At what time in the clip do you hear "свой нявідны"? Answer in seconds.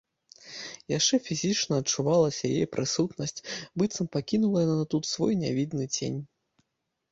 5.13-5.85